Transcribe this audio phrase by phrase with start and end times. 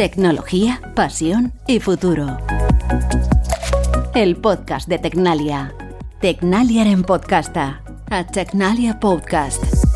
[0.00, 2.38] Tecnología, pasión y futuro.
[4.14, 5.74] El podcast de Tecnalia.
[6.22, 7.82] Tecnalia en podcasta.
[8.08, 9.89] A Tecnalia Podcast.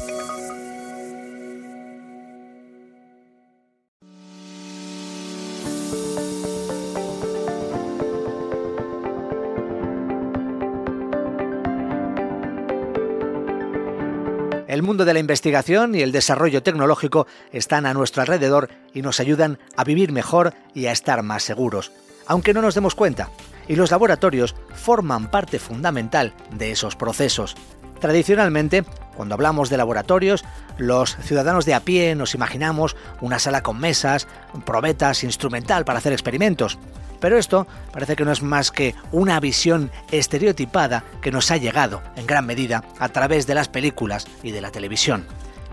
[14.84, 19.58] Mundo de la investigación y el desarrollo tecnológico están a nuestro alrededor y nos ayudan
[19.76, 21.92] a vivir mejor y a estar más seguros,
[22.26, 23.30] aunque no nos demos cuenta.
[23.66, 27.56] Y los laboratorios forman parte fundamental de esos procesos.
[28.00, 28.84] Tradicionalmente,
[29.16, 30.44] cuando hablamos de laboratorios,
[30.76, 34.28] los ciudadanos de a pie nos imaginamos una sala con mesas,
[34.66, 36.78] probetas, instrumental para hacer experimentos.
[37.24, 42.02] Pero esto parece que no es más que una visión estereotipada que nos ha llegado,
[42.16, 45.24] en gran medida, a través de las películas y de la televisión.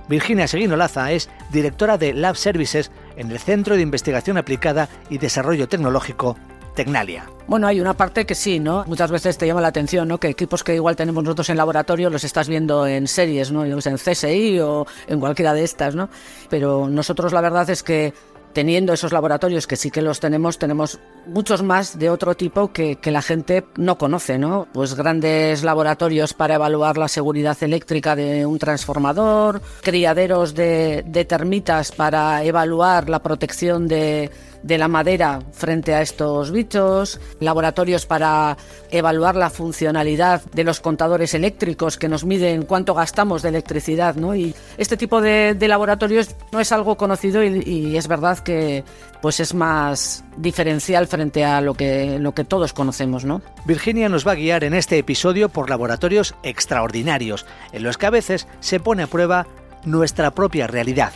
[0.07, 5.17] Virginia Seguino Laza es directora de Lab Services en el Centro de Investigación Aplicada y
[5.17, 6.37] Desarrollo Tecnológico
[6.73, 7.25] Tecnalia.
[7.47, 8.85] Bueno, hay una parte que sí, ¿no?
[8.87, 10.19] Muchas veces te llama la atención, ¿no?
[10.19, 13.65] Que equipos que igual tenemos nosotros en laboratorio los estás viendo en series, ¿no?
[13.65, 16.09] En CSI o en cualquiera de estas, ¿no?
[16.49, 18.13] Pero nosotros la verdad es que
[18.53, 22.97] teniendo esos laboratorios que sí que los tenemos, tenemos muchos más de otro tipo que,
[23.11, 24.67] la gente no conoce, ¿no?
[24.71, 32.43] Pues grandes laboratorios para evaluar la seguridad eléctrica de un transformador, criaderos de termitas para
[32.43, 34.31] evaluar la protección de
[34.63, 38.57] de la madera frente a estos bichos, laboratorios para
[38.91, 44.35] evaluar la funcionalidad de los contadores eléctricos que nos miden cuánto gastamos de electricidad, ¿no?
[44.35, 48.83] Y este tipo de, laboratorios no es algo conocido y, es verdad que
[49.21, 53.41] pues es más diferencial frente a lo que, lo que todos conocemos, ¿no?
[53.65, 58.11] Virginia nos va a guiar en este episodio por laboratorios extraordinarios, en los que a
[58.11, 59.47] veces se pone a prueba
[59.85, 61.11] nuestra propia realidad.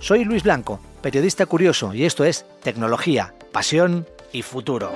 [0.00, 4.92] Soy Luis Blanco periodista curioso, y esto es Tecnología, Pasión y Futuro.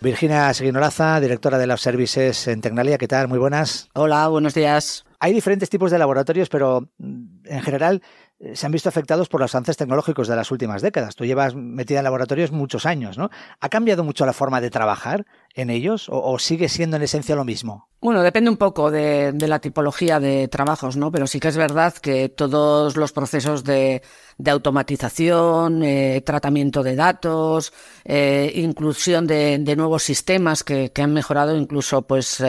[0.00, 3.26] Virginia Seguinolaza, directora de Lab Services en Tecnalia, ¿qué tal?
[3.26, 3.88] Muy buenas.
[3.94, 5.04] Hola, buenos días.
[5.18, 8.02] Hay diferentes tipos de laboratorios, pero mm, en general
[8.54, 11.16] se han visto afectados por los avances tecnológicos de las últimas décadas.
[11.16, 13.30] Tú llevas metida en laboratorios muchos años, ¿no?
[13.60, 17.44] ¿Ha cambiado mucho la forma de trabajar en ellos o, sigue siendo en esencia lo
[17.44, 17.88] mismo?
[18.00, 21.10] Bueno, depende un poco de, la tipología de trabajos, ¿no?
[21.10, 24.02] Pero sí que es verdad que todos los procesos de,
[24.46, 27.72] automatización, eh, tratamiento de datos,
[28.04, 32.40] eh, inclusión de, nuevos sistemas que, han mejorado incluso, pues,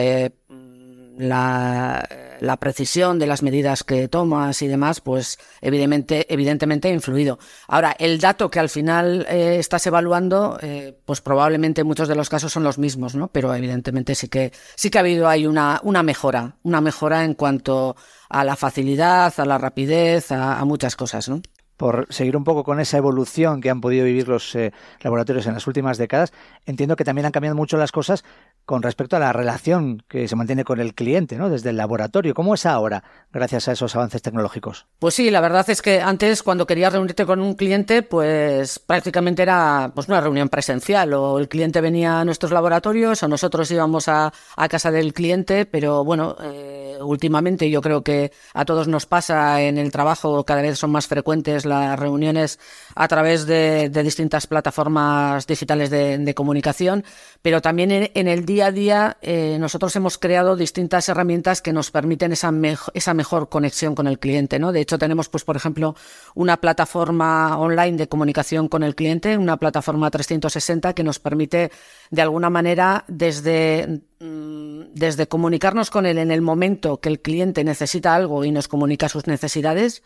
[1.20, 2.06] la
[2.40, 7.38] la precisión de las medidas que tomas y demás, pues evidentemente, evidentemente ha influido.
[7.68, 12.14] Ahora, el dato que al final eh, estás evaluando, eh, pues probablemente en muchos de
[12.14, 13.28] los casos son los mismos, ¿no?
[13.28, 17.34] Pero evidentemente sí que, sí que ha habido ahí una, una mejora, una mejora en
[17.34, 17.96] cuanto
[18.28, 21.42] a la facilidad, a la rapidez, a, a muchas cosas, ¿no?
[21.80, 24.70] Por seguir un poco con esa evolución que han podido vivir los eh,
[25.00, 26.30] laboratorios en las últimas décadas,
[26.66, 28.22] entiendo que también han cambiado mucho las cosas
[28.66, 31.48] con respecto a la relación que se mantiene con el cliente, ¿no?
[31.48, 32.34] Desde el laboratorio.
[32.34, 33.02] ¿Cómo es ahora,
[33.32, 34.86] gracias a esos avances tecnológicos?
[34.98, 39.40] Pues sí, la verdad es que antes, cuando querías reunirte con un cliente, pues prácticamente
[39.40, 41.14] era pues una reunión presencial.
[41.14, 44.30] O el cliente venía a nuestros laboratorios o nosotros íbamos a,
[44.68, 49.78] casa del cliente, pero bueno, eh, últimamente yo creo que a todos nos pasa en
[49.78, 52.58] el trabajo, cada vez son más frecuentes las reuniones
[52.94, 57.04] a través de, distintas plataformas digitales de, comunicación,
[57.42, 61.90] pero también en, el día a día eh, nosotros hemos creado distintas herramientas que nos
[61.90, 64.58] permiten esa, mejor conexión con el cliente.
[64.58, 64.72] ¿no?
[64.72, 65.94] De hecho, tenemos, pues, por ejemplo,
[66.34, 71.70] una plataforma online de comunicación con el cliente, una plataforma 360 que nos permite,
[72.10, 78.14] de alguna manera, mm, desde comunicarnos con él en el momento que el cliente necesita
[78.14, 80.02] algo y nos comunica sus necesidades,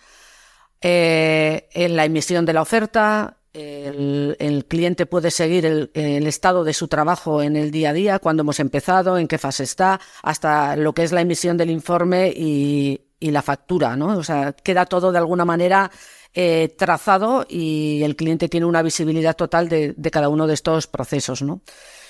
[0.81, 6.89] eh, en la emisión de la oferta, el, cliente puede seguir el, estado de su
[6.89, 10.93] trabajo en el día a día, cuando hemos empezado, en qué fase está, hasta lo
[10.93, 14.19] que es la emisión del informe y, la factura, ¿no?
[14.19, 15.91] O sea, queda todo de alguna manera
[16.35, 21.41] eh, trazado y el cliente tiene una visibilidad total de, cada uno de estos procesos,
[21.41, 21.63] ¿no?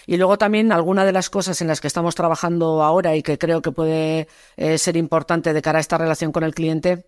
[0.09, 3.39] Y luego también alguna de las cosas en las que estamos trabajando ahora y que
[3.39, 4.27] creo que puede
[4.57, 7.07] eh, ser importante de cara a esta relación con el cliente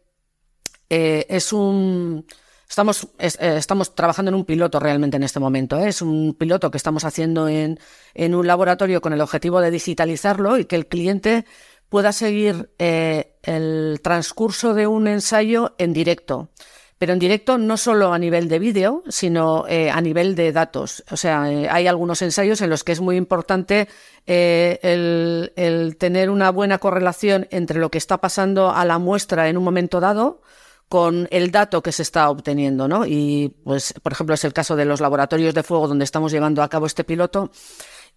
[0.90, 2.26] eh, es un...
[2.68, 5.78] Estamos, eh, estamos trabajando en un piloto realmente en este momento.
[5.78, 5.88] ¿eh?
[5.88, 7.78] Es un piloto que estamos haciendo en,
[8.14, 11.44] en, un laboratorio con el objetivo de digitalizarlo y que el cliente
[11.88, 16.50] pueda seguir el transcurso de un ensayo en directo.
[16.98, 21.04] Pero en directo no solo a nivel de vídeo, sino a nivel de datos.
[21.12, 23.86] O sea, hay algunos ensayos en los que es muy importante
[24.26, 29.56] el, el tener una buena correlación entre lo que está pasando a la muestra en
[29.56, 30.40] un momento dado,
[30.88, 33.06] con el dato que se está obteniendo, ¿no?
[33.06, 36.62] Y pues, por ejemplo, es el caso de los laboratorios de fuego donde estamos llevando
[36.62, 37.50] a cabo este piloto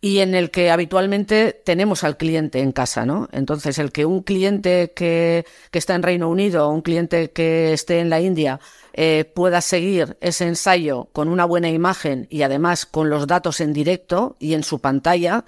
[0.01, 3.27] y en el que habitualmente tenemos al cliente en casa, ¿no?
[3.31, 7.73] Entonces, el que un cliente que, que está en Reino Unido o un cliente que
[7.73, 8.59] esté en la India
[8.93, 13.73] eh, pueda seguir ese ensayo con una buena imagen y además con los datos en
[13.73, 15.43] directo y en su pantalla,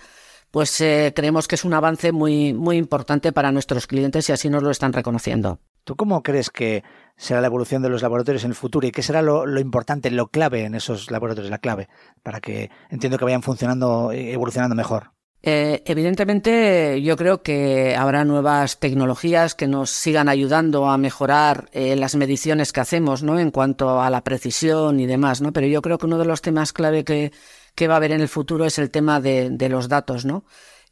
[0.52, 4.50] pues eh, creemos que es un avance muy, muy importante para nuestros clientes y así
[4.50, 5.60] nos lo están reconociendo.
[5.84, 6.84] ¿Tú cómo crees que
[7.18, 10.28] será la evolución de los laboratorios en el futuro y qué será lo, importante, lo
[10.28, 11.88] clave en esos laboratorios, la clave,
[12.24, 15.12] para que entiendo que vayan funcionando y evolucionando mejor?
[15.44, 21.96] Eh, evidentemente, yo creo que habrá nuevas tecnologías que nos sigan ayudando a mejorar eh,
[21.96, 23.40] las mediciones que hacemos, ¿no?
[23.40, 25.52] En cuanto a la precisión y demás, ¿no?
[25.52, 27.32] Pero yo creo que uno de los temas clave que,
[27.74, 30.44] que va a haber en el futuro es el tema de, de los datos, ¿no?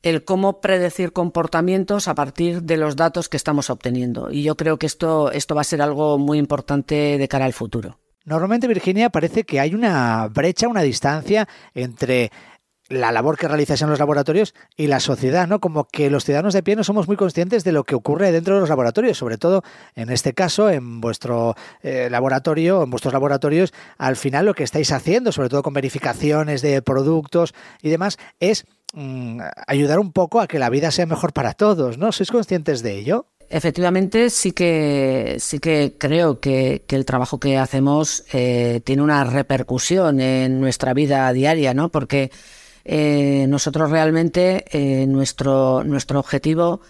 [0.04, 4.32] El cómo predecir comportamientos a partir de los datos que estamos obteniendo.
[4.32, 7.54] Y yo creo que esto, esto va a ser algo muy importante de cara al
[7.54, 8.00] futuro.
[8.26, 12.32] Normalmente, Virginia, parece que hay una brecha, una distancia entre
[12.90, 15.60] la labor que realizas en los laboratorios y la sociedad, ¿no?
[15.60, 18.56] Como que los ciudadanos de pie no somos muy conscientes de lo que ocurre dentro
[18.56, 19.64] de los laboratorios, sobre todo
[19.96, 24.92] en este caso, en vuestro eh, laboratorio, en vuestros laboratorios, al final lo que estáis
[24.92, 30.48] haciendo, sobre todo con verificaciones de productos y demás, es Mm, ayudar un poco a
[30.48, 32.12] que la vida sea mejor para todos, ¿no?
[32.12, 33.28] ¿Sois conscientes de ello?
[33.50, 40.20] Efectivamente, sí que sí que creo que, el trabajo que hacemos eh, tiene una repercusión
[40.20, 41.90] en nuestra vida diaria, ¿no?
[41.90, 42.32] Porque
[42.86, 46.82] eh, nosotros realmente eh, nuestro nuestro objetivo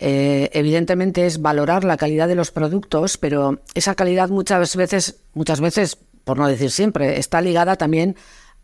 [0.00, 5.98] evidentemente es valorar la calidad de los productos, pero esa calidad muchas veces muchas veces,
[6.22, 8.14] por no decir siempre, está ligada también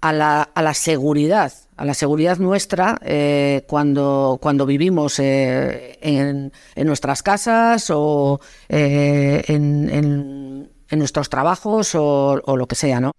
[0.05, 6.53] a la, a la seguridad, a la seguridad nuestra eh, cuando, cuando vivimos eh, en,
[6.75, 13.13] en, nuestras casas o eh, en, en, nuestros trabajos o, o lo que sea, ¿no?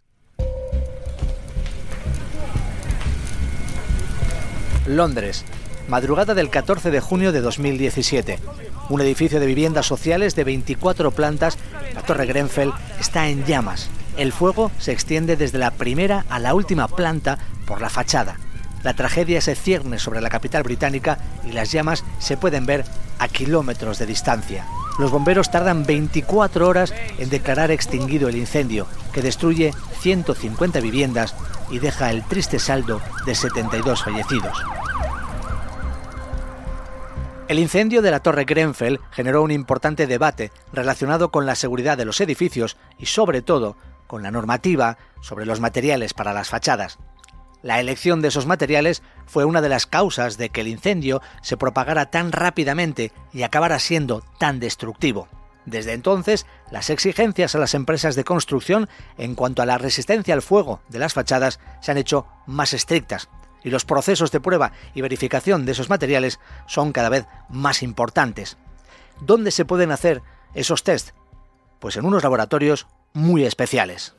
[4.85, 5.43] Londres,
[5.87, 8.37] madrugada del 14 de junio de 2017.
[8.91, 11.57] Un edificio de viviendas sociales de 24 plantas,
[11.95, 13.89] la Torre Grenfell, está en llamas.
[14.17, 18.37] El fuego se extiende desde la primera a la última planta por la fachada.
[18.83, 22.85] La tragedia se cierne sobre la capital británica y las llamas se pueden ver
[23.19, 24.65] a kilómetros de distancia.
[24.99, 31.35] Los bomberos tardan 24 horas en declarar extinguido el incendio, que destruye 150 viviendas
[31.69, 34.57] y deja el triste saldo de 72 fallecidos.
[37.47, 42.05] El incendio de la Torre Grenfell generó un importante debate relacionado con la seguridad de
[42.05, 43.75] los edificios y sobre todo
[44.07, 46.97] con la normativa sobre los materiales para las fachadas.
[47.61, 51.57] La elección de esos materiales fue una de las causas de que el incendio se
[51.57, 55.27] propagara tan rápidamente y acabara siendo tan destructivo.
[55.65, 58.87] Desde entonces, las exigencias a las empresas de construcción
[59.17, 63.29] en cuanto a la resistencia al fuego de las fachadas se han hecho más estrictas
[63.63, 68.57] y los procesos de prueba y verificación de esos materiales son cada vez más importantes.
[69.21, 70.21] ¿Dónde se pueden hacer
[70.53, 71.09] esos test?
[71.79, 72.85] Pues en unos laboratorios
[73.15, 74.13] muy especiales.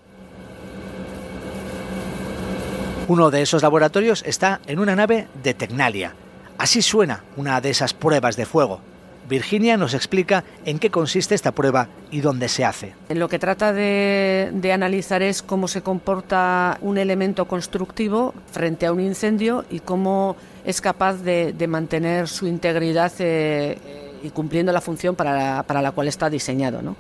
[3.06, 6.12] Uno de esos laboratorios está en una nave de Tecnalia.
[6.58, 8.80] Así suena una de esas pruebas de fuego.
[9.28, 12.94] Virginia nos explica en qué consiste esta prueba y dónde se hace.
[13.08, 19.00] Lo que trata de, analizar es cómo se comporta un elemento constructivo frente a un
[19.00, 23.78] incendio y cómo es capaz de, mantener su integridad eh,
[24.22, 26.82] y cumpliendo la función para la, para la cual está diseñado.
[26.82, 26.96] ¿no?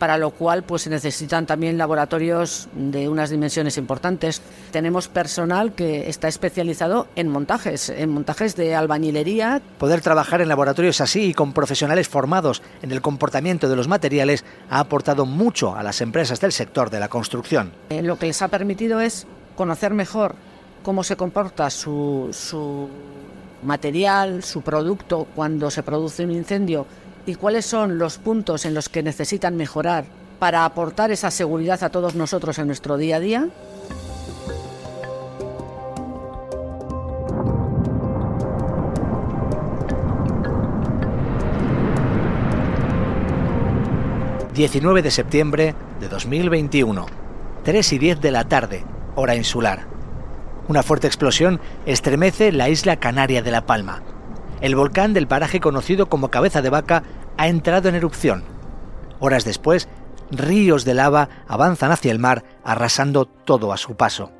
[0.00, 4.40] Para lo cual pues se necesitan también laboratorios de unas dimensiones importantes.
[4.72, 9.60] Tenemos personal que está especializado en montajes, en montajes de albañilería.
[9.78, 14.42] Poder trabajar en laboratorios así y con profesionales formados en el comportamiento de los materiales
[14.70, 17.72] ha aportado mucho a las empresas del sector de la construcción.
[17.90, 20.34] Eh, lo que les ha permitido es conocer mejor
[20.82, 22.88] cómo se comporta su, su
[23.62, 26.86] material, su producto cuando se produce un incendio
[27.30, 30.04] y cuáles son los puntos en los que necesitan mejorar
[30.40, 33.48] para aportar esa seguridad a todos nosotros en nuestro día a día.
[44.52, 47.06] ...19 de septiembre de 2021...
[47.64, 48.84] ...3 y 10 de la tarde...
[49.14, 49.86] ...hora insular...
[50.68, 54.02] ...una fuerte explosión estremece la isla canaria de La Palma
[54.60, 57.02] el volcán del paraje conocido como Cabeza de Vaca
[57.40, 58.44] ha entrado en erupción.
[59.18, 59.88] Horas después,
[60.30, 64.30] ríos de lava avanzan hacia el mar, arrasando todo a su paso.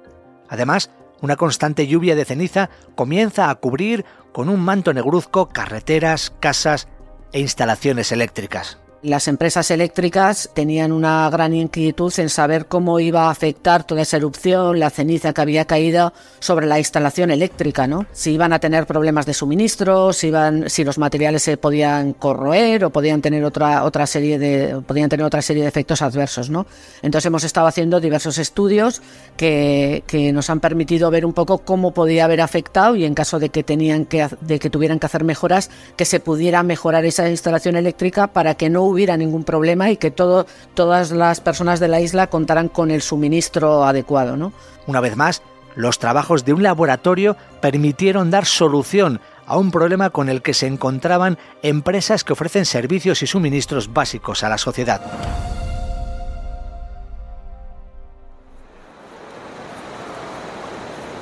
[0.50, 0.90] Además,
[1.22, 4.04] una constante lluvia de ceniza comienza a cubrir
[4.34, 6.88] con un manto negruzco carreteras, casas
[7.32, 8.78] e instalaciones eléctricas.
[9.02, 14.18] Las empresas eléctricas tenían una gran inquietud en saber cómo iba a afectar toda esa
[14.18, 18.04] erupción, la ceniza que había caído sobre la instalación eléctrica, ¿no?
[18.12, 22.84] Si iban a tener problemas de suministro, si iban, si los materiales se podían corroer
[22.84, 26.66] o podían tener otra otra serie de podían tener otra serie de efectos adversos, ¿no?
[27.00, 29.00] Entonces hemos estado haciendo diversos estudios
[29.38, 33.38] que, que nos han permitido ver un poco cómo podía haber afectado y en caso
[33.38, 37.30] de que tenían que de que tuvieran que hacer mejoras, que se pudiera mejorar esa
[37.30, 42.00] instalación eléctrica para que no hubiera ningún problema y que todas las personas de la
[42.00, 44.36] isla contaran con el suministro adecuado.
[44.36, 44.52] ¿no?
[44.86, 45.42] Una vez más,
[45.76, 50.66] los trabajos de un laboratorio permitieron dar solución a un problema con el que se
[50.66, 55.00] encontraban empresas que ofrecen servicios y suministros básicos a la sociedad.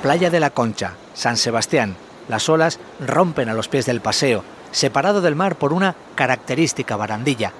[0.01, 1.95] Playa de la Concha, San Sebastián.
[2.29, 7.51] Las olas rompen a los pies del paseo, separado del mar por una característica barandilla,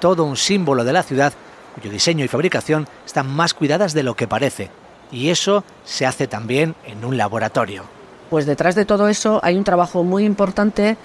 [0.00, 1.32] todo un símbolo de la ciudad
[1.74, 4.70] cuyo diseño y fabricación están más cuidadas de lo que parece.
[5.10, 7.84] Y eso se hace también en un laboratorio.
[8.30, 10.96] Pues detrás de todo eso hay un trabajo muy importante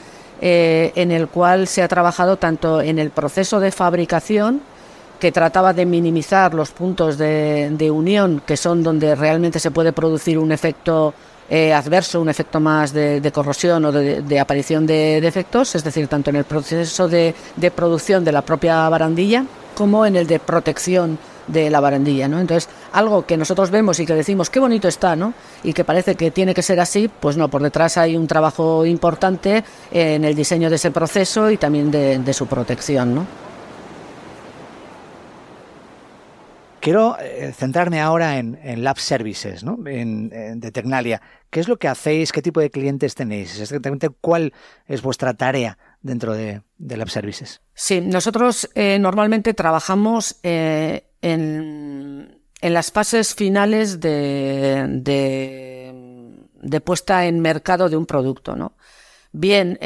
[0.41, 4.62] eh, en el cual se ha trabajado tanto en el proceso de fabricación,
[5.20, 9.93] que trataba de minimizar los puntos de, de unión, que son donde realmente se puede
[9.93, 11.13] producir un efecto
[11.50, 16.30] eh, adverso, un efecto más de, corrosión o de, aparición de defectos, es decir, tanto
[16.30, 17.36] en el proceso de,
[17.76, 19.46] producción de la propia barandilla
[19.76, 22.40] como en el de protección de la barandilla, ¿no?
[22.40, 25.34] Entonces, algo que nosotros vemos y que decimos qué bonito está, ¿no?
[25.64, 28.86] Y que parece que tiene que ser así, pues no, por detrás hay un trabajo
[28.86, 33.43] importante en el diseño de ese proceso y también de, su protección, ¿no?
[36.84, 39.78] Quiero eh, centrarme ahora en, Lab Services, ¿no?
[39.78, 41.22] de Tecnalia.
[41.50, 42.34] ¿Qué es lo que hacéis?
[42.34, 43.58] ¿Qué tipo de clientes tenéis?
[43.58, 44.52] Exactamente, ¿cuál
[44.86, 47.62] es vuestra tarea dentro de, Lab Services?
[47.74, 54.90] Sí, nosotros eh, normalmente trabajamos eh, en, las fases finales de,
[56.84, 58.75] puesta en mercado de un producto, ¿no?
[59.32, 59.80] Bien,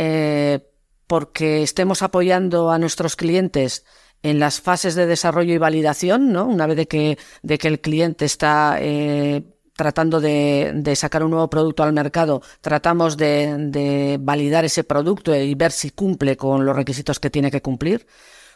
[1.05, 3.85] porque estemos apoyando a nuestros clientes
[4.23, 6.45] en las fases de desarrollo y validación, ¿no?
[6.45, 9.43] Una vez de que, de que el cliente está eh,
[9.75, 15.53] tratando de, sacar un nuevo producto al mercado, tratamos de, de, validar ese producto y
[15.55, 18.07] ver si cumple con los requisitos que tiene que cumplir,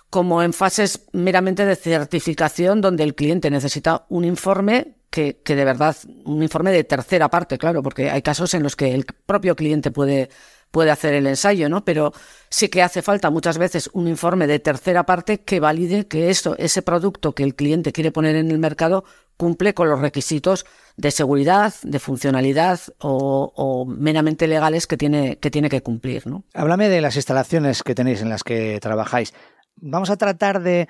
[0.10, 5.65] como en fases meramente de certificación donde el cliente necesita un informe que, que de
[5.65, 9.56] verdad, un informe de tercera parte, claro, porque hay casos en los que el propio
[9.56, 10.30] cliente puede
[10.71, 11.85] puede hacer el ensayo, ¿no?
[11.85, 12.13] Pero
[12.49, 16.55] sí que hace falta muchas veces un informe de tercera parte que valide que esto,
[16.57, 19.03] ese producto que el cliente quiere poner en el mercado
[19.37, 20.65] cumple con los requisitos
[20.97, 26.27] de seguridad, de funcionalidad o, meramente legales que tiene, que tiene que cumplir.
[26.27, 26.43] ¿no?
[26.53, 29.33] Háblame de las instalaciones que tenéis en las que trabajáis.
[29.77, 30.87] Vamos a tratar de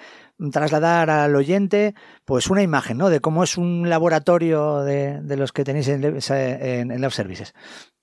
[0.51, 1.95] trasladar al oyente
[2.25, 3.09] pues una imagen ¿no?
[3.09, 7.53] de cómo es un laboratorio de, los que tenéis en, en, en Lab Services.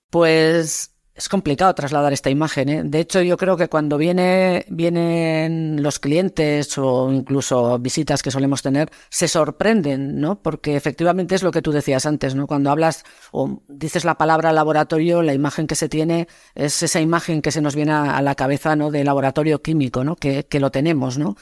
[0.09, 2.69] Pues es complicado trasladar esta imagen.
[2.69, 2.81] ¿eh?
[2.85, 8.61] De hecho, yo creo que cuando viene, vienen los clientes o incluso visitas que solemos
[8.61, 10.41] tener, se sorprenden, ¿no?
[10.41, 12.47] Porque efectivamente es lo que tú decías antes, ¿no?
[12.47, 17.41] Cuando hablas o dices la palabra laboratorio, la imagen que se tiene es esa imagen
[17.41, 18.89] que se nos viene a la cabeza, ¿no?
[18.89, 20.15] De laboratorio químico, ¿no?
[20.15, 21.35] Que, que lo tenemos, ¿no?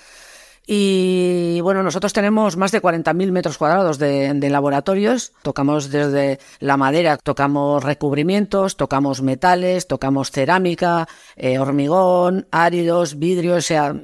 [0.70, 5.32] Y bueno, nosotros tenemos más de 40.000 metros cuadrados de, laboratorios.
[5.42, 11.08] Tocamos desde la madera, tocamos recubrimientos, tocamos metales, tocamos cerámica,
[11.38, 13.56] eh, hormigón, áridos, vidrio.
[13.56, 13.96] O sea,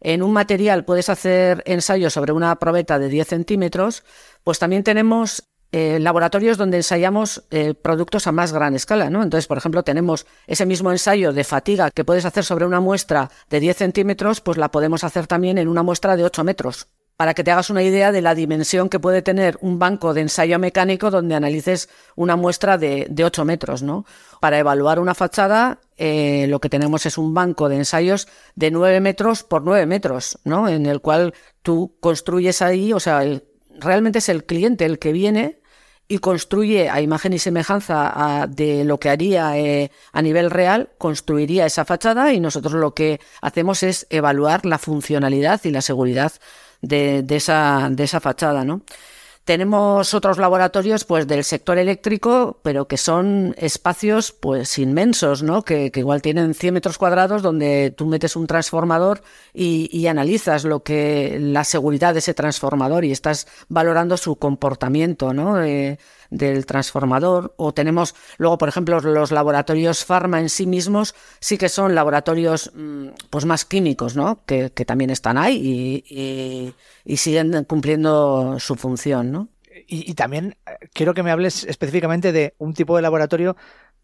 [0.00, 4.04] en un material puedes hacer ensayos sobre una probeta de 10 centímetros.
[4.44, 9.22] Pues también tenemos eh, laboratorios donde ensayamos eh, productos a más gran escala, ¿no?
[9.22, 13.30] Entonces, por ejemplo, tenemos ese mismo ensayo de fatiga que puedes hacer sobre una muestra
[13.50, 16.86] de 10 centímetros, pues la podemos hacer también en una muestra de 8 metros.
[17.16, 20.20] Para que te hagas una idea de la dimensión que puede tener un banco de
[20.20, 24.04] ensayo mecánico donde analices una muestra de, de 8 metros, ¿no?
[24.40, 29.00] Para evaluar una fachada, eh, lo que tenemos es un banco de ensayos de 9
[29.00, 30.68] metros por 9 metros, ¿no?
[30.68, 31.32] En el cual
[31.62, 33.44] tú construyes ahí, o sea, el,
[33.80, 35.55] realmente es el cliente el que viene
[36.08, 41.66] y construye a imagen y semejanza de lo que haría eh, a nivel real, construiría
[41.66, 46.32] esa fachada y nosotros lo que hacemos es evaluar la funcionalidad y la seguridad
[46.80, 48.82] de, de, esa, de esa fachada, ¿no?
[49.46, 55.62] Tenemos otros laboratorios pues del sector eléctrico, pero que son espacios pues inmensos, ¿no?
[55.62, 59.22] Que, igual tienen 100 metros cuadrados donde tú metes un transformador
[59.54, 65.62] y, analizas lo que la seguridad de ese transformador y estás valorando su comportamiento, ¿no?
[65.62, 71.58] Eh, del transformador o tenemos luego por ejemplo los laboratorios farma en sí mismos sí
[71.58, 77.64] que son laboratorios mm, pues más químicos no que, también están ahí y, y, siguen
[77.64, 79.48] cumpliendo su función no
[79.88, 83.56] y, también eh, quiero que me hables específicamente de un tipo de laboratorio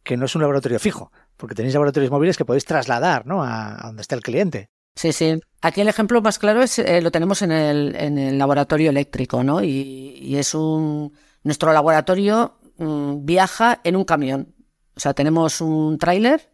[0.02, 3.42] que no es un laboratorio fijo porque tenéis laboratorios móviles que podéis trasladar ¿no?
[3.42, 5.40] a, donde está el cliente Sí, sí.
[5.62, 9.42] Aquí el ejemplo más claro es eh, lo tenemos en el, en el laboratorio eléctrico,
[9.42, 9.62] ¿no?
[9.62, 11.12] Y, y es un
[11.42, 14.54] nuestro laboratorio mm, viaja en un camión.
[14.96, 16.52] O sea, tenemos un tráiler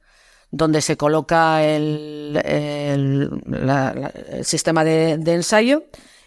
[0.51, 3.31] donde se coloca el,
[4.43, 5.85] sistema de, ensayo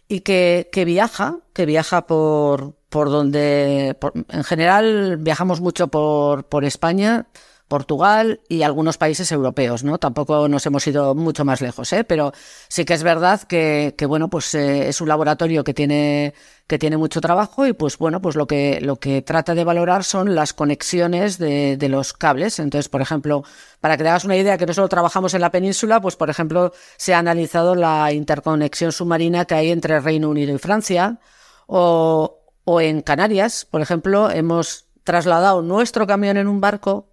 [0.08, 3.98] y que, viaja, que viaja por, por donde,
[4.30, 7.28] en general viajamos mucho por, por España,
[7.72, 9.98] Portugal y algunos países europeos, ¿no?
[9.98, 12.04] Tampoco nos hemos ido mucho más lejos, ¿eh?
[12.04, 12.34] Pero
[12.68, 16.34] sí que es verdad que, bueno, pues eh, es un laboratorio que tiene,
[16.68, 20.04] que tiene mucho trabajo y pues bueno, pues lo que, lo que trata de valorar
[20.04, 22.60] son las conexiones de, de los cables.
[22.60, 23.46] Entonces, por ejemplo,
[23.80, 26.30] para que te hagas una idea que no solo trabajamos en la península, pues por
[26.30, 31.22] ejemplo, se ha analizado la interconexión submarina que hay entre Reino Unido y Francia
[31.68, 37.11] o, o en Canarias, por ejemplo, hemos trasladado nuestro camión en un barco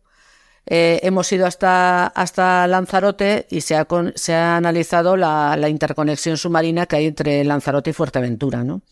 [0.70, 6.84] eh, hemos ido hasta, hasta Lanzarote y se ha, se ha analizado la, interconexión submarina
[6.84, 8.82] que hay entre Lanzarote y Fuerteventura, ¿no?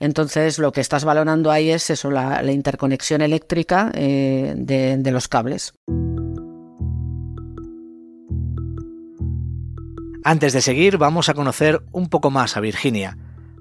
[0.00, 5.28] Entonces, lo que estás valorando ahí es eso, la, interconexión eléctrica eh, de, de los
[5.28, 5.72] cables.
[10.24, 13.16] Antes de seguir, vamos a conocer un poco más a Virginia,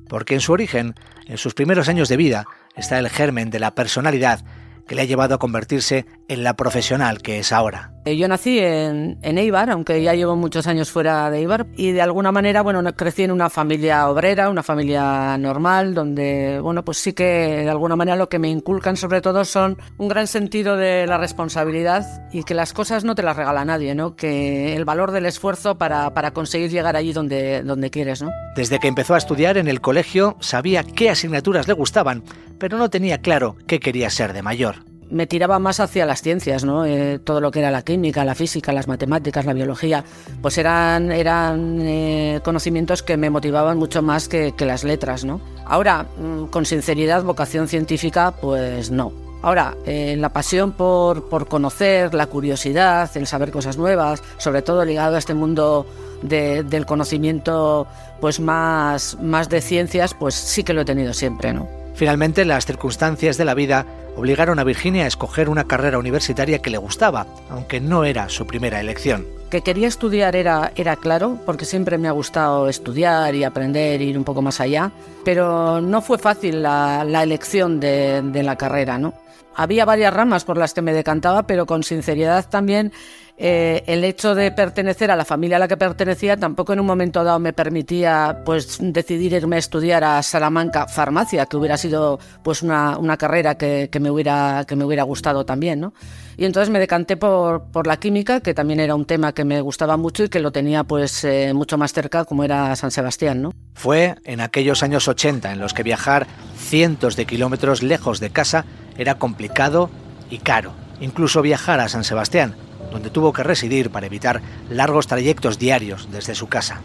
[0.08, 0.96] porque en su origen,
[1.28, 2.46] en sus primeros años de vida,
[2.76, 4.44] está el germen de la personalidad
[4.88, 7.92] que le ha llevado a convertirse en la profesional que es ahora.
[8.06, 11.92] Eh, yo nací en, en, Eibar, aunque ya llevo muchos años fuera de Eibar, y
[11.92, 16.98] de alguna manera, bueno, crecí en una familia obrera, una familia normal, donde, bueno, pues
[17.00, 20.78] sí que de alguna manera lo que me inculcan sobre todo son un gran sentido
[20.78, 24.16] de la responsabilidad y que las cosas no te las regala nadie, ¿no?
[24.16, 28.30] Que el valor del esfuerzo para, para conseguir llegar allí donde, donde quieres, ¿no?
[28.56, 32.24] Desde que empezó a estudiar en el colegio sabía qué asignaturas le gustaban,
[32.60, 36.64] pero no tenía claro qué quería ser de mayor me tiraba más hacia las ciencias,
[36.64, 36.86] ¿no?
[36.86, 40.04] Eh, todo lo que era la química, la física, las matemáticas, la biología,
[40.42, 45.42] pues eran, eran eh, conocimientos que me motivaban mucho más que, las letras, ¿no?
[45.66, 49.12] Ahora, mm, con sinceridad, vocación científica, pues no.
[49.42, 54.84] Ahora, eh, la pasión por, por, conocer, la curiosidad, el saber cosas nuevas, sobre todo
[54.84, 55.86] ligado a este mundo
[56.22, 57.88] del conocimiento
[58.20, 61.79] pues más, más de ciencias, pues sí que lo he tenido siempre, ¿no?
[62.00, 63.86] Finalmente, las circunstancias de la vida
[64.16, 68.48] obligaron a Virginia a escoger una carrera universitaria que le gustaba, aunque no era su
[68.48, 69.28] primera elección.
[69.50, 74.18] Que quería estudiar era, era claro, porque siempre me ha gustado estudiar y aprender, ir
[74.18, 74.94] un poco más allá,
[75.26, 79.14] pero no fue fácil la, elección de, de la carrera, ¿no?
[79.54, 82.94] Había varias ramas por las que me decantaba, pero con sinceridad también
[83.42, 86.86] eh, el hecho de pertenecer a la familia a la que pertenecía tampoco en un
[86.86, 92.20] momento dado me permitía pues decidir irme a estudiar a Salamanca farmacia, que hubiera sido
[92.44, 95.94] pues una, una carrera que, me hubiera, que me hubiera gustado también, ¿no?
[96.36, 99.62] Y entonces me decanté por, por la química, que también era un tema que me
[99.62, 103.42] gustaba mucho y que lo tenía pues eh, mucho más cerca como era San Sebastián,
[103.42, 103.54] ¿no?
[103.74, 108.66] Fue en aquellos años 80 en los que viajar cientos de kilómetros lejos de casa
[108.98, 109.90] era complicado
[110.30, 110.74] y caro.
[111.00, 112.56] Incluso viajar a San Sebastián
[112.92, 116.82] donde tuvo que residir para evitar largos trayectos diarios desde su casa.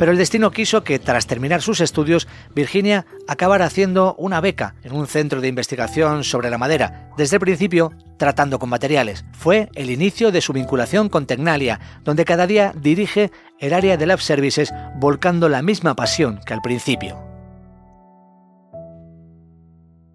[0.00, 4.92] Pero el destino quiso que, tras terminar sus estudios, Virginia acabara haciendo una beca en
[4.92, 9.26] un centro de investigación sobre la madera, desde el principio tratando con materiales.
[9.32, 14.06] Fue el inicio de su vinculación con Tecnalia, donde cada día dirige el área de
[14.06, 17.29] Lab Services volcando la misma pasión que al principio.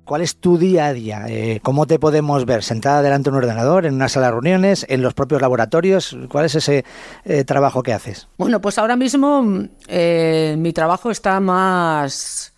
[0.05, 1.25] ¿Cuál es tu día a día?
[1.27, 2.63] Eh, ¿Cómo te podemos ver?
[2.63, 6.15] ¿Sentada delante de un ordenador, en una sala de reuniones, en los propios laboratorios?
[6.29, 6.85] ¿Cuál es ese
[7.25, 8.27] eh, trabajo que haces?
[8.37, 12.53] Bueno, pues ahora mismo eh, mi trabajo está más,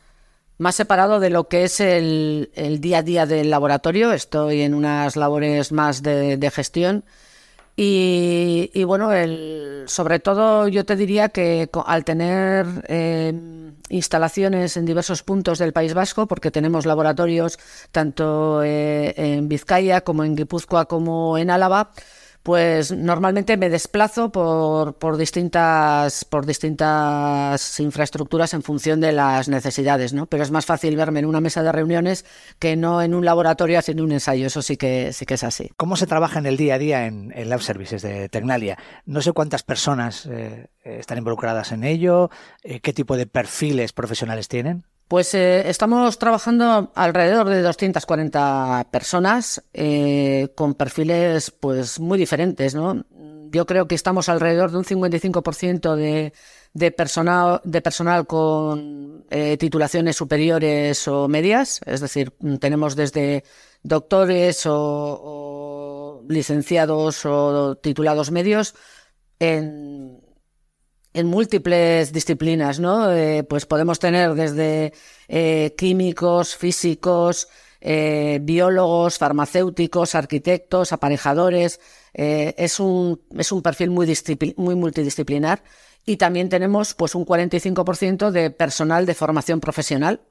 [0.57, 2.49] más separado de lo que es el,
[2.81, 4.12] día a día del laboratorio.
[4.12, 7.05] Estoy en unas labores más de gestión
[7.79, 13.39] y, bueno, el, sobre todo yo te diría que al tener eh,
[13.89, 17.59] instalaciones en diversos puntos del País Vasco, porque tenemos laboratorios
[17.91, 21.91] tanto eh, en Vizcaya como en Guipúzcoa como en Álava,
[22.47, 30.13] pues normalmente me desplazo por, por, distintas, por distintas infraestructuras en función de las necesidades,
[30.13, 30.27] ¿no?
[30.27, 32.23] Pero es más fácil verme en una mesa de reuniones
[32.57, 35.71] que no en un laboratorio haciendo un ensayo, eso sí que, sí que es así.
[35.75, 38.77] ¿Cómo se trabaja en el día a día en, Lab Services de Tecnalia?
[39.05, 42.29] No sé cuántas personas eh, están involucradas en ello,
[42.63, 44.86] eh, qué tipo de perfiles profesionales tienen.
[45.08, 53.06] Pues eh, estamos trabajando alrededor de 240 personas eh, con perfiles pues muy diferentes, ¿no?
[53.50, 56.34] Yo creo que estamos alrededor de un 55% de,
[56.74, 63.46] de personal, de personal con eh, titulaciones superiores o medias, es decir, tenemos desde
[63.84, 68.76] doctores o, o licenciados o titulados medios
[69.39, 70.20] en
[71.17, 73.12] en múltiples disciplinas, ¿no?
[73.12, 74.93] Eh, pues podemos tener desde
[75.27, 77.47] eh, químicos, físicos,
[77.82, 81.80] eh, biólogos, farmacéuticos, arquitectos, aparejadores.
[82.13, 84.13] es, un, es un perfil muy,
[84.58, 85.63] muy multidisciplinar.
[86.06, 90.21] Y también tenemos pues un 45% de personal de formación profesional,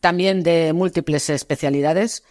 [0.00, 2.22] también de múltiples especialidades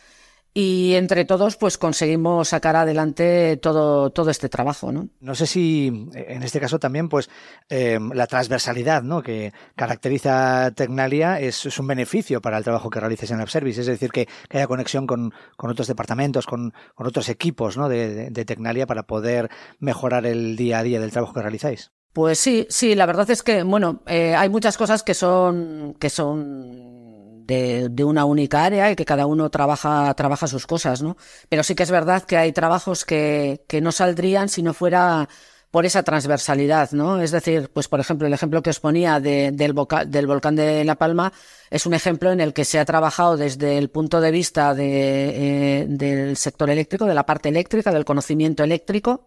[0.58, 4.90] y entre todos pues conseguimos sacar adelante todo, todo este trabajo.
[4.94, 5.10] ¿no?
[5.20, 7.30] no sé si en este caso también pues
[7.70, 9.22] eh, la transversalidad ¿no?
[9.22, 13.88] que caracteriza Tecnalia es, es, un beneficio para el trabajo que realices en AppService, es
[13.88, 17.90] decir, que, haya conexión con, con, otros departamentos, con, con otros equipos ¿no?
[17.90, 21.92] de, de, Tecnalia para poder mejorar el día a día del trabajo que realizáis.
[22.14, 26.10] Pues sí, sí, la verdad es que, bueno, eh, hay muchas cosas que son, que
[26.10, 27.05] son
[27.46, 31.18] de, una única área y que cada uno trabaja, trabaja sus cosas, ¿no?
[31.50, 35.28] Pero sí que es verdad que hay trabajos que, que no saldrían si no fuera
[35.76, 37.22] por esa transversalidad, ¿no?
[37.22, 40.96] Es decir, pues por ejemplo, el ejemplo que os ponía del, del, volcán de La
[40.96, 41.34] Palma
[41.70, 45.82] es un ejemplo en el que se ha trabajado desde el punto de vista de,
[45.82, 49.26] eh, del sector eléctrico, de la parte eléctrica, del conocimiento eléctrico,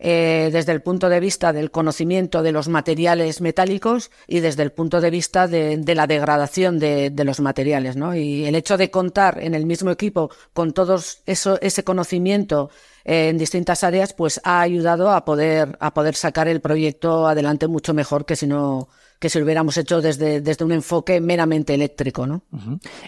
[0.00, 4.70] eh, desde el punto de vista del conocimiento de los materiales metálicos y desde el
[4.70, 7.96] punto de vista de, la degradación de, los materiales.
[7.96, 8.14] ¿no?
[8.14, 12.70] Y el hecho de contar en el mismo equipo con todo ese conocimiento
[13.04, 17.66] eh, en distintas áreas, pues ha ayudado a poder, a poder sacar el proyecto adelante
[17.66, 21.74] mucho mejor que si no que si lo hubiéramos hecho desde, desde un enfoque meramente
[21.74, 22.42] eléctrico, ¿no?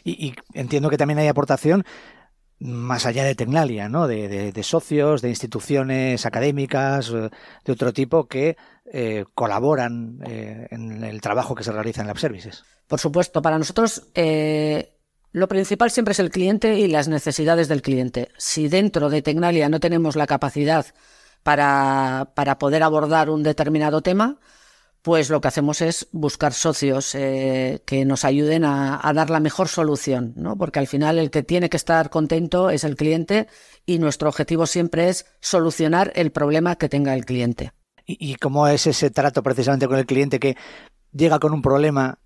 [0.02, 1.84] y, entiendo que también hay aportación
[2.60, 4.06] más allá de Tecnalia, ¿no?
[4.06, 7.30] De, socios, de instituciones académicas, eh,
[7.64, 8.56] de otro tipo que
[8.92, 12.62] eh, colaboran eh, en el trabajo que se realiza en Lab Services.
[12.86, 14.02] Por supuesto, para nosotros
[15.32, 18.28] lo principal siempre es el cliente y las necesidades del cliente.
[18.36, 20.86] Si dentro de Tecnalia no tenemos la capacidad
[21.42, 24.38] para, para poder abordar un determinado tema,
[25.02, 29.68] pues lo que hacemos es buscar socios eh, que nos ayuden a, dar la mejor
[29.68, 30.56] solución, ¿no?
[30.56, 33.48] Porque al final el que tiene que estar contento es el cliente
[33.86, 37.72] y nuestro objetivo siempre es solucionar el problema que tenga el cliente.
[38.06, 40.56] ¿Y, cómo es ese trato precisamente con el cliente que
[41.12, 42.18] llega con un problema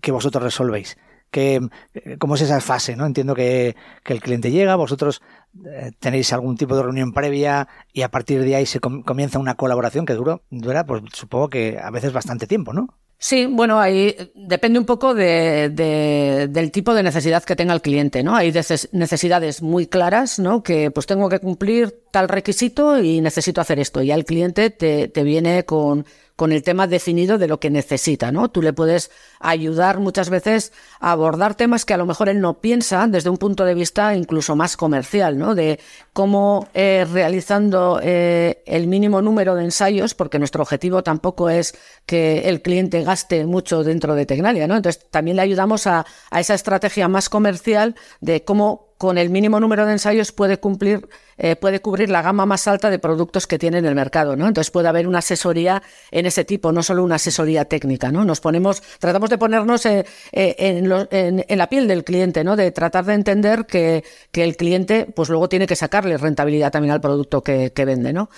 [0.00, 0.96] que vosotros resolvéis?
[1.30, 1.60] Que,
[1.94, 2.96] eh, ¿Cómo es esa fase?
[2.96, 3.06] ¿no?
[3.06, 5.22] Entiendo que, que el cliente llega, vosotros
[5.66, 9.54] eh, tenéis algún tipo de reunión previa y a partir de ahí se comienza una
[9.54, 12.88] colaboración que dura, dura, pues supongo que a veces bastante tiempo, ¿no?
[13.20, 18.22] Sí, bueno, ahí depende un poco de, del tipo de necesidad que tenga el cliente,
[18.22, 18.36] ¿no?
[18.36, 18.52] Hay
[18.92, 20.62] necesidades muy claras, ¿no?
[20.62, 24.02] Que pues tengo que cumplir tal requisito y necesito hacer esto.
[24.02, 26.06] Y al cliente te, te viene con,
[26.38, 28.48] con el tema definido de lo que necesita, ¿no?
[28.48, 32.60] Tú le puedes ayudar muchas veces a abordar temas que a lo mejor él no
[32.60, 35.56] piensa desde un punto de vista incluso más comercial, ¿no?
[35.56, 35.80] De
[36.12, 42.48] cómo eh, realizando eh, el mínimo número de ensayos, porque nuestro objetivo tampoco es que
[42.48, 44.76] el cliente gaste mucho dentro de Tecnalia, ¿no?
[44.76, 49.60] Entonces también le ayudamos a, a esa estrategia más comercial de cómo con el mínimo
[49.60, 51.08] número de ensayos puede cumplir,
[51.38, 54.48] eh, puede cubrir la gama más alta de productos que tiene en el mercado, ¿no?
[54.48, 58.24] Entonces puede haber una asesoría en ese tipo, no solo una asesoría técnica, ¿no?
[58.24, 62.56] Nos ponemos, tratamos de ponernos eh, eh, en, la piel del cliente, ¿no?
[62.56, 67.00] De tratar de entender que, el cliente, pues luego tiene que sacarle rentabilidad también al
[67.00, 68.30] producto que, vende, ¿no?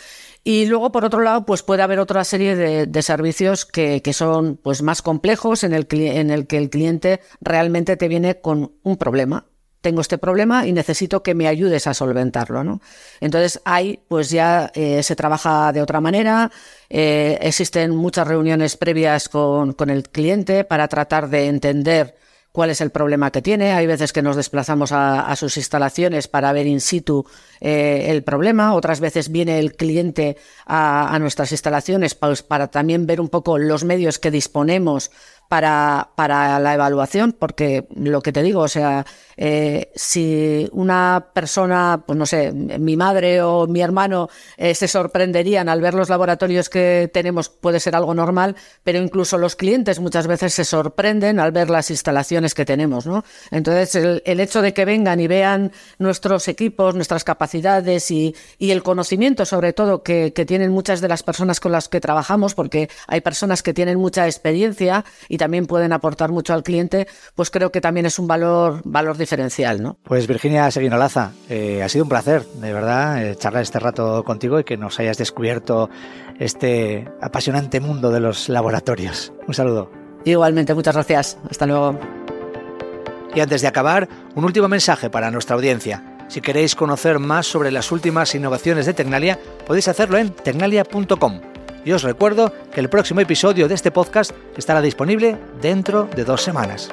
[0.45, 4.59] Y luego, por otro lado, pues puede haber otra serie de, servicios que, que, son
[4.63, 8.97] pues más complejos en el, en el que el cliente realmente te viene con un
[8.97, 9.50] problema
[9.81, 12.81] tengo este problema y necesito que me ayudes a solventarlo, ¿no?
[13.21, 16.51] Entonces ahí pues ya eh, se trabaja de otra manera,
[16.89, 22.15] eh, existen muchas reuniones previas con, con, el cliente para tratar de entender
[22.53, 23.73] cuál es el problema que tiene.
[23.73, 27.25] Hay veces que nos desplazamos a, sus instalaciones para ver in situ
[27.61, 33.07] eh, el problema, otras veces viene el cliente a, a nuestras instalaciones pues, para también
[33.07, 35.11] ver un poco los medios que disponemos
[35.51, 39.05] para, para la evaluación, porque lo que te digo, o sea,
[39.37, 45.69] eh, si una persona, pues no sé, mi madre o mi hermano eh, se sorprenderían
[45.69, 50.29] al ver los laboratorios que tenemos, puede ser algo normal, pero incluso los clientes muchas
[50.29, 53.25] veces se sorprenden al ver las instalaciones que tenemos, ¿no?
[53.51, 58.71] Entonces, el, el hecho de que vengan y vean nuestros equipos, nuestras capacidades y, y
[58.71, 62.55] el conocimiento, sobre todo, que, que tienen muchas de las personas con las que trabajamos,
[62.55, 67.51] porque hay personas que tienen mucha experiencia y también pueden aportar mucho al cliente, pues
[67.51, 69.97] creo que también es un valor, valor diferencial, ¿no?
[70.03, 74.61] Pues Virginia Seguinolaza, eh, ha sido un placer, de verdad, eh, charlar este rato contigo
[74.61, 75.89] y que nos hayas descubierto
[76.39, 79.33] este apasionante mundo de los laboratorios.
[79.49, 79.91] Un saludo.
[80.27, 81.39] Igualmente, muchas gracias.
[81.51, 81.99] Hasta luego.
[83.35, 86.19] Y antes de acabar, un último mensaje para nuestra audiencia.
[86.29, 91.41] Si queréis conocer más sobre las últimas innovaciones de Tecnalia, podéis hacerlo en tecnalia.com.
[91.85, 96.43] Y os recuerdo que el próximo episodio de este podcast estará disponible dentro de dos
[96.43, 96.91] semanas.